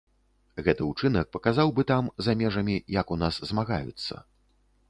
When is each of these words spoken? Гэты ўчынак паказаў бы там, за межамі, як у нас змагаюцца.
Гэты 0.67 0.87
ўчынак 0.91 1.29
паказаў 1.37 1.73
бы 1.79 1.85
там, 1.93 2.09
за 2.29 2.37
межамі, 2.41 2.81
як 3.01 3.15
у 3.17 3.19
нас 3.25 3.41
змагаюцца. 3.51 4.15